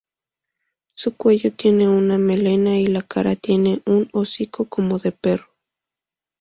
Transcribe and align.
Su 0.89 1.15
cuello 1.15 1.53
tiene 1.53 1.87
una 1.87 2.17
melena 2.17 2.75
y 2.75 2.87
la 2.87 3.03
cara 3.03 3.35
tiene 3.35 3.83
un 3.85 4.09
hocico 4.13 4.65
como 4.65 4.97
de 4.97 5.11
perro. 5.11 5.53